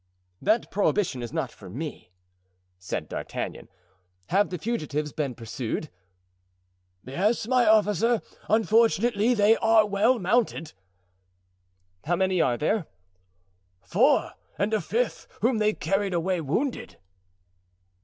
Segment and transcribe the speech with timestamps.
[0.41, 2.11] "That prohibition is not for me,"
[2.79, 3.67] said D'Artagnan.
[4.29, 5.91] "Have the fugitives been pursued?"
[7.05, 10.73] "Yes, my officer; unfortunately, they are well mounted."
[12.05, 12.87] "How many are there?"
[13.85, 16.97] "Four, and a fifth whom they carried away wounded."